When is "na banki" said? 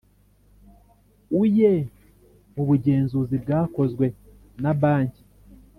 4.63-5.23